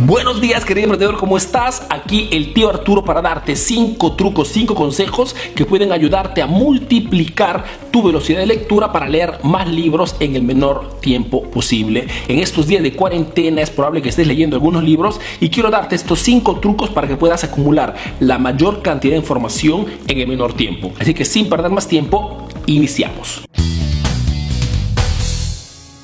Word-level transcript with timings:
Buenos 0.00 0.42
días 0.42 0.66
querido 0.66 0.84
emprendedor, 0.84 1.16
¿cómo 1.16 1.38
estás? 1.38 1.86
Aquí 1.88 2.28
el 2.30 2.52
tío 2.52 2.68
Arturo 2.68 3.02
para 3.02 3.22
darte 3.22 3.56
5 3.56 4.12
trucos, 4.12 4.48
5 4.48 4.74
consejos 4.74 5.34
que 5.54 5.64
pueden 5.64 5.90
ayudarte 5.90 6.42
a 6.42 6.46
multiplicar 6.46 7.64
tu 7.90 8.02
velocidad 8.02 8.40
de 8.40 8.46
lectura 8.46 8.92
para 8.92 9.08
leer 9.08 9.38
más 9.42 9.66
libros 9.66 10.14
en 10.20 10.36
el 10.36 10.42
menor 10.42 11.00
tiempo 11.00 11.44
posible. 11.44 12.08
En 12.28 12.40
estos 12.40 12.66
días 12.66 12.82
de 12.82 12.92
cuarentena 12.92 13.62
es 13.62 13.70
probable 13.70 14.02
que 14.02 14.10
estés 14.10 14.26
leyendo 14.26 14.56
algunos 14.56 14.84
libros 14.84 15.18
y 15.40 15.48
quiero 15.48 15.70
darte 15.70 15.96
estos 15.96 16.20
5 16.20 16.60
trucos 16.60 16.90
para 16.90 17.08
que 17.08 17.16
puedas 17.16 17.42
acumular 17.44 17.94
la 18.20 18.36
mayor 18.36 18.82
cantidad 18.82 19.14
de 19.14 19.20
información 19.20 19.86
en 20.08 20.18
el 20.18 20.28
menor 20.28 20.52
tiempo. 20.52 20.92
Así 21.00 21.14
que 21.14 21.24
sin 21.24 21.48
perder 21.48 21.70
más 21.70 21.88
tiempo, 21.88 22.46
iniciamos. 22.66 23.45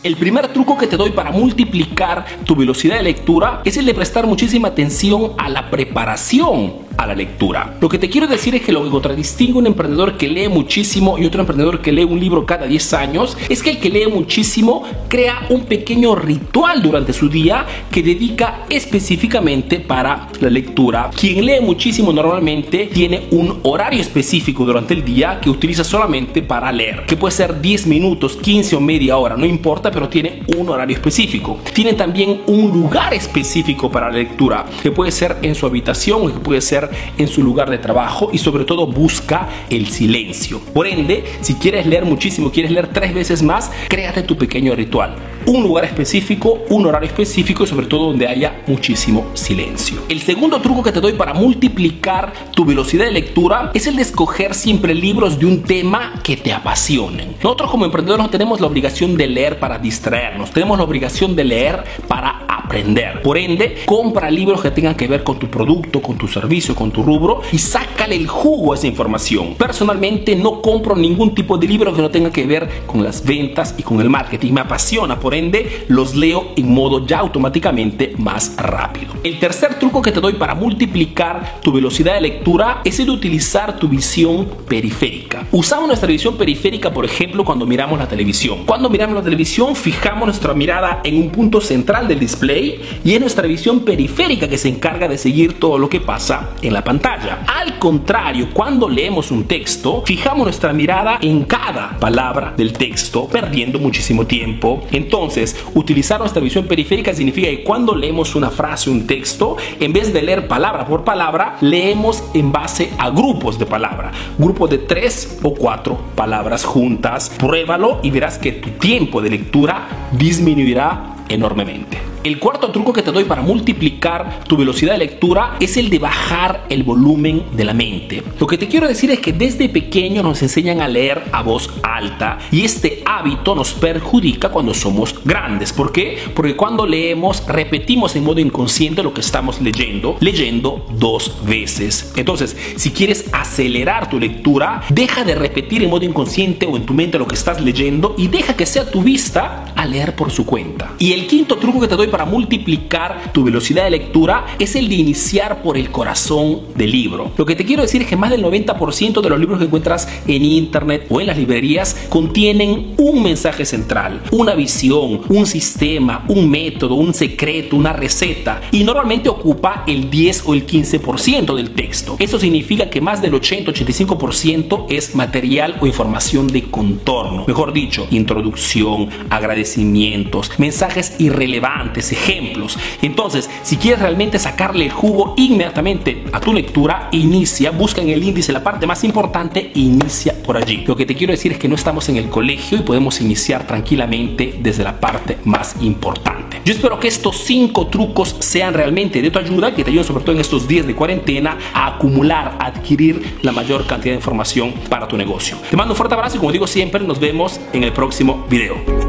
El 0.02 0.16
primer 0.16 0.48
truco 0.48 0.76
que 0.76 0.88
te 0.88 0.96
doy 0.96 1.10
para 1.10 1.30
multiplicar 1.30 2.24
tu 2.44 2.56
velocidad 2.56 2.96
de 2.96 3.04
lectura 3.04 3.62
es 3.64 3.76
el 3.76 3.86
de 3.86 3.94
prestar 3.94 4.26
muchísima 4.26 4.68
atención 4.68 5.34
a 5.38 5.48
la 5.48 5.70
preparación 5.70 6.72
a 6.96 7.06
la 7.06 7.14
lectura. 7.14 7.76
Lo 7.80 7.88
que 7.88 7.98
te 7.98 8.08
quiero 8.08 8.26
decir 8.26 8.54
es 8.54 8.62
que 8.62 8.72
lo 8.72 8.82
que 8.84 8.90
contradistingue 8.90 9.58
un 9.58 9.66
emprendedor 9.66 10.16
que 10.16 10.28
lee 10.28 10.48
muchísimo 10.48 11.18
y 11.18 11.26
otro 11.26 11.40
emprendedor 11.40 11.80
que 11.80 11.92
lee 11.92 12.04
un 12.04 12.18
libro 12.18 12.46
cada 12.46 12.66
10 12.66 12.92
años 12.94 13.36
es 13.48 13.62
que 13.62 13.70
el 13.70 13.78
que 13.78 13.90
lee 13.90 14.06
muchísimo 14.06 14.82
crea 15.08 15.46
un 15.50 15.64
pequeño 15.64 16.14
ritual 16.14 16.82
durante 16.82 17.12
su 17.12 17.28
día 17.28 17.66
que 17.90 18.02
dedica 18.02 18.66
específicamente 18.68 19.80
para 19.80 20.28
la 20.40 20.50
lectura. 20.50 21.10
Quien 21.18 21.46
lee 21.46 21.60
muchísimo 21.60 22.12
normalmente 22.12 22.90
tiene 22.92 23.26
un 23.30 23.60
horario 23.62 24.00
específico 24.00 24.64
durante 24.64 24.94
el 24.94 25.04
día 25.04 25.38
que 25.40 25.50
utiliza 25.50 25.84
solamente 25.84 26.42
para 26.42 26.72
leer, 26.72 27.04
que 27.06 27.16
puede 27.16 27.32
ser 27.32 27.60
10 27.60 27.86
minutos, 27.86 28.36
15 28.36 28.76
o 28.76 28.80
media 28.80 29.16
hora, 29.16 29.36
no 29.36 29.46
importa, 29.46 29.90
pero 29.92 30.08
tiene 30.08 30.42
un 30.56 30.68
horario 30.68 30.96
específico. 30.96 31.60
Tiene 31.72 31.92
también 31.94 32.42
un 32.46 32.70
lugar 32.70 33.14
específico 33.14 33.90
para 33.90 34.08
la 34.10 34.16
lectura, 34.16 34.66
que 34.82 34.90
puede 34.90 35.12
ser 35.12 35.36
en 35.42 35.54
su 35.54 35.66
habitación 35.66 36.32
que 36.32 36.40
puede 36.40 36.60
ser 36.60 36.88
en 37.18 37.28
su 37.28 37.42
lugar 37.42 37.70
de 37.70 37.78
trabajo 37.78 38.30
y 38.32 38.38
sobre 38.38 38.64
todo 38.64 38.86
busca 38.86 39.48
el 39.70 39.88
silencio. 39.88 40.60
Por 40.72 40.86
ende, 40.86 41.24
si 41.40 41.54
quieres 41.54 41.86
leer 41.86 42.04
muchísimo, 42.04 42.50
quieres 42.50 42.72
leer 42.72 42.88
tres 42.88 43.14
veces 43.14 43.42
más, 43.42 43.70
créate 43.88 44.22
tu 44.22 44.36
pequeño 44.36 44.74
ritual. 44.74 45.16
Un 45.46 45.62
lugar 45.62 45.84
específico, 45.84 46.60
un 46.68 46.86
horario 46.86 47.08
específico 47.08 47.64
y 47.64 47.66
sobre 47.66 47.86
todo 47.86 48.06
donde 48.06 48.28
haya 48.28 48.62
muchísimo 48.66 49.26
silencio. 49.34 50.02
El 50.08 50.20
segundo 50.20 50.60
truco 50.60 50.82
que 50.82 50.92
te 50.92 51.00
doy 51.00 51.14
para 51.14 51.34
multiplicar 51.34 52.32
tu 52.52 52.64
velocidad 52.64 53.06
de 53.06 53.12
lectura 53.12 53.70
es 53.74 53.86
el 53.86 53.96
de 53.96 54.02
escoger 54.02 54.54
siempre 54.54 54.94
libros 54.94 55.38
de 55.38 55.46
un 55.46 55.62
tema 55.62 56.20
que 56.22 56.36
te 56.36 56.52
apasionen. 56.52 57.34
Nosotros 57.42 57.70
como 57.70 57.84
emprendedores 57.84 58.24
no 58.24 58.30
tenemos 58.30 58.60
la 58.60 58.68
obligación 58.68 59.16
de 59.16 59.26
leer 59.26 59.58
para 59.58 59.78
distraernos, 59.78 60.52
tenemos 60.52 60.78
la 60.78 60.84
obligación 60.84 61.34
de 61.34 61.44
leer 61.44 61.82
para 62.06 62.31
aprender. 62.72 63.20
Por 63.20 63.36
ende, 63.36 63.82
compra 63.84 64.30
libros 64.30 64.62
que 64.62 64.70
tengan 64.70 64.94
que 64.94 65.06
ver 65.06 65.22
con 65.22 65.38
tu 65.38 65.48
producto, 65.48 66.00
con 66.00 66.16
tu 66.16 66.26
servicio, 66.26 66.74
con 66.74 66.90
tu 66.90 67.02
rubro 67.02 67.42
y 67.52 67.58
sácale 67.58 68.16
el 68.16 68.26
jugo 68.26 68.72
a 68.72 68.76
esa 68.76 68.86
información. 68.86 69.54
Personalmente 69.56 70.34
no 70.34 70.62
compro 70.62 70.96
ningún 70.96 71.34
tipo 71.34 71.58
de 71.58 71.66
libro 71.66 71.92
que 71.94 72.00
no 72.00 72.10
tenga 72.10 72.30
que 72.30 72.46
ver 72.46 72.66
con 72.86 73.04
las 73.04 73.24
ventas 73.24 73.74
y 73.76 73.82
con 73.82 74.00
el 74.00 74.08
marketing. 74.08 74.52
Me 74.52 74.62
apasiona, 74.62 75.20
por 75.20 75.34
ende, 75.34 75.84
los 75.88 76.14
leo 76.14 76.52
en 76.56 76.72
modo 76.72 77.06
ya 77.06 77.18
automáticamente 77.18 78.14
más 78.16 78.56
rápido. 78.56 79.12
El 79.22 79.38
tercer 79.38 79.78
truco 79.78 80.00
que 80.00 80.10
te 80.10 80.20
doy 80.20 80.32
para 80.34 80.54
multiplicar 80.54 81.60
tu 81.62 81.72
velocidad 81.72 82.14
de 82.14 82.22
lectura 82.22 82.80
es 82.84 82.98
el 83.00 83.06
de 83.06 83.12
utilizar 83.12 83.76
tu 83.78 83.86
visión 83.86 84.48
periférica. 84.66 85.46
Usamos 85.52 85.88
nuestra 85.88 86.08
visión 86.08 86.38
periférica, 86.38 86.90
por 86.90 87.04
ejemplo, 87.04 87.44
cuando 87.44 87.66
miramos 87.66 87.98
la 87.98 88.08
televisión. 88.08 88.64
Cuando 88.64 88.88
miramos 88.88 89.16
la 89.16 89.22
televisión, 89.22 89.76
fijamos 89.76 90.24
nuestra 90.24 90.54
mirada 90.54 91.02
en 91.04 91.16
un 91.16 91.30
punto 91.30 91.60
central 91.60 92.08
del 92.08 92.18
display 92.18 92.61
y 92.62 93.14
es 93.14 93.20
nuestra 93.20 93.46
visión 93.46 93.80
periférica 93.80 94.48
que 94.48 94.58
se 94.58 94.68
encarga 94.68 95.08
de 95.08 95.18
seguir 95.18 95.58
todo 95.58 95.78
lo 95.78 95.88
que 95.88 96.00
pasa 96.00 96.50
en 96.62 96.72
la 96.72 96.84
pantalla. 96.84 97.44
Al 97.46 97.78
contrario, 97.78 98.48
cuando 98.52 98.88
leemos 98.88 99.30
un 99.30 99.44
texto, 99.44 100.02
fijamos 100.06 100.44
nuestra 100.44 100.72
mirada 100.72 101.18
en 101.20 101.44
cada 101.44 101.98
palabra 101.98 102.54
del 102.56 102.72
texto, 102.72 103.26
perdiendo 103.26 103.78
muchísimo 103.78 104.26
tiempo. 104.26 104.82
Entonces, 104.90 105.56
utilizar 105.74 106.20
nuestra 106.20 106.42
visión 106.42 106.66
periférica 106.66 107.14
significa 107.14 107.48
que 107.48 107.64
cuando 107.64 107.94
leemos 107.94 108.34
una 108.34 108.50
frase, 108.50 108.90
un 108.90 109.06
texto, 109.06 109.56
en 109.80 109.92
vez 109.92 110.12
de 110.12 110.22
leer 110.22 110.48
palabra 110.48 110.86
por 110.86 111.04
palabra, 111.04 111.56
leemos 111.60 112.22
en 112.34 112.52
base 112.52 112.90
a 112.98 113.10
grupos 113.10 113.58
de 113.58 113.66
palabra, 113.66 114.12
grupos 114.38 114.70
de 114.70 114.78
tres 114.78 115.38
o 115.42 115.54
cuatro 115.54 115.98
palabras 116.14 116.64
juntas. 116.64 117.30
Pruébalo 117.38 118.00
y 118.02 118.10
verás 118.10 118.38
que 118.38 118.52
tu 118.52 118.70
tiempo 118.70 119.20
de 119.20 119.30
lectura 119.30 120.08
disminuirá 120.12 121.11
enormemente. 121.34 121.98
El 122.24 122.38
cuarto 122.38 122.70
truco 122.70 122.92
que 122.92 123.02
te 123.02 123.10
doy 123.10 123.24
para 123.24 123.42
multiplicar 123.42 124.44
tu 124.44 124.56
velocidad 124.56 124.92
de 124.92 124.98
lectura 124.98 125.56
es 125.58 125.76
el 125.76 125.90
de 125.90 125.98
bajar 125.98 126.66
el 126.68 126.84
volumen 126.84 127.42
de 127.52 127.64
la 127.64 127.74
mente. 127.74 128.22
Lo 128.38 128.46
que 128.46 128.56
te 128.56 128.68
quiero 128.68 128.86
decir 128.86 129.10
es 129.10 129.18
que 129.18 129.32
desde 129.32 129.68
pequeño 129.68 130.22
nos 130.22 130.40
enseñan 130.40 130.80
a 130.80 130.86
leer 130.86 131.24
a 131.32 131.42
voz 131.42 131.68
alta 131.82 132.38
y 132.52 132.64
este 132.64 133.02
hábito 133.06 133.56
nos 133.56 133.72
perjudica 133.72 134.50
cuando 134.50 134.72
somos 134.72 135.16
grandes. 135.24 135.72
¿Por 135.72 135.90
qué? 135.90 136.18
Porque 136.32 136.54
cuando 136.54 136.86
leemos 136.86 137.44
repetimos 137.48 138.14
en 138.14 138.22
modo 138.22 138.38
inconsciente 138.38 139.02
lo 139.02 139.12
que 139.12 139.20
estamos 139.20 139.60
leyendo, 139.60 140.16
leyendo 140.20 140.86
dos 140.92 141.36
veces. 141.44 142.12
Entonces, 142.16 142.56
si 142.76 142.90
quieres 142.90 143.24
acelerar 143.32 144.08
tu 144.08 144.20
lectura, 144.20 144.82
deja 144.90 145.24
de 145.24 145.34
repetir 145.34 145.82
en 145.82 145.90
modo 145.90 146.04
inconsciente 146.04 146.66
o 146.66 146.76
en 146.76 146.86
tu 146.86 146.94
mente 146.94 147.18
lo 147.18 147.26
que 147.26 147.34
estás 147.34 147.60
leyendo 147.60 148.14
y 148.16 148.28
deja 148.28 148.54
que 148.54 148.66
sea 148.66 148.88
tu 148.88 149.02
vista 149.02 149.64
a 149.74 149.86
leer 149.86 150.14
por 150.14 150.30
su 150.30 150.46
cuenta. 150.46 150.92
Y 150.98 151.12
el 151.12 151.21
quinto 151.26 151.56
truco 151.56 151.80
que 151.80 151.88
te 151.88 151.96
doy 151.96 152.08
para 152.08 152.24
multiplicar 152.24 153.32
tu 153.32 153.44
velocidad 153.44 153.84
de 153.84 153.90
lectura 153.90 154.46
es 154.58 154.76
el 154.76 154.88
de 154.88 154.94
iniciar 154.96 155.62
por 155.62 155.76
el 155.76 155.90
corazón 155.90 156.60
del 156.74 156.90
libro. 156.90 157.32
Lo 157.36 157.46
que 157.46 157.56
te 157.56 157.64
quiero 157.64 157.82
decir 157.82 158.02
es 158.02 158.08
que 158.08 158.16
más 158.16 158.30
del 158.30 158.44
90% 158.44 159.20
de 159.20 159.28
los 159.28 159.38
libros 159.38 159.58
que 159.58 159.66
encuentras 159.66 160.08
en 160.26 160.44
internet 160.44 161.06
o 161.08 161.20
en 161.20 161.26
las 161.26 161.36
librerías 161.36 161.96
contienen 162.08 162.94
un 162.98 163.22
mensaje 163.22 163.64
central, 163.64 164.22
una 164.30 164.54
visión, 164.54 165.22
un 165.28 165.46
sistema, 165.46 166.24
un 166.28 166.50
método, 166.50 166.94
un 166.94 167.14
secreto, 167.14 167.76
una 167.76 167.92
receta 167.92 168.60
y 168.70 168.84
normalmente 168.84 169.28
ocupa 169.28 169.84
el 169.86 170.10
10 170.10 170.44
o 170.46 170.54
el 170.54 170.66
15% 170.66 171.54
del 171.54 171.70
texto. 171.70 172.16
Eso 172.18 172.38
significa 172.38 172.90
que 172.90 173.00
más 173.00 173.22
del 173.22 173.32
80-85% 173.34 174.86
es 174.88 175.14
material 175.14 175.76
o 175.80 175.86
información 175.86 176.46
de 176.48 176.62
contorno. 176.64 177.44
Mejor 177.46 177.72
dicho, 177.72 178.06
introducción, 178.10 179.08
agradecimientos, 179.30 180.50
mensajes 180.58 181.01
irrelevantes 181.18 182.12
ejemplos. 182.12 182.78
Entonces, 183.00 183.48
si 183.62 183.76
quieres 183.76 184.00
realmente 184.00 184.38
sacarle 184.38 184.84
el 184.84 184.92
jugo 184.92 185.34
inmediatamente 185.36 186.24
a 186.32 186.40
tu 186.40 186.52
lectura, 186.52 187.08
inicia, 187.12 187.70
busca 187.70 188.00
en 188.00 188.10
el 188.10 188.22
índice 188.22 188.52
la 188.52 188.62
parte 188.62 188.86
más 188.86 189.04
importante 189.04 189.70
inicia 189.74 190.34
por 190.42 190.56
allí. 190.56 190.84
Lo 190.86 190.96
que 190.96 191.06
te 191.06 191.14
quiero 191.14 191.32
decir 191.32 191.52
es 191.52 191.58
que 191.58 191.68
no 191.68 191.74
estamos 191.74 192.08
en 192.08 192.16
el 192.16 192.28
colegio 192.28 192.78
y 192.78 192.82
podemos 192.82 193.20
iniciar 193.20 193.66
tranquilamente 193.66 194.58
desde 194.60 194.84
la 194.84 194.98
parte 194.98 195.38
más 195.44 195.76
importante. 195.80 196.60
Yo 196.64 196.72
espero 196.72 196.98
que 197.00 197.08
estos 197.08 197.38
cinco 197.38 197.88
trucos 197.88 198.36
sean 198.38 198.74
realmente 198.74 199.20
de 199.20 199.30
tu 199.30 199.38
ayuda, 199.38 199.74
que 199.74 199.82
te 199.82 199.90
ayuden 199.90 200.06
sobre 200.06 200.24
todo 200.24 200.34
en 200.34 200.40
estos 200.40 200.68
días 200.68 200.86
de 200.86 200.94
cuarentena 200.94 201.58
a 201.74 201.94
acumular, 201.94 202.56
a 202.58 202.66
adquirir 202.66 203.38
la 203.42 203.52
mayor 203.52 203.86
cantidad 203.86 204.12
de 204.12 204.18
información 204.18 204.72
para 204.88 205.08
tu 205.08 205.16
negocio. 205.16 205.56
Te 205.70 205.76
mando 205.76 205.94
un 205.94 205.96
fuerte 205.96 206.14
abrazo 206.14 206.36
y 206.36 206.38
como 206.38 206.52
digo 206.52 206.66
siempre, 206.66 207.02
nos 207.02 207.18
vemos 207.18 207.60
en 207.72 207.82
el 207.82 207.92
próximo 207.92 208.46
video. 208.48 209.01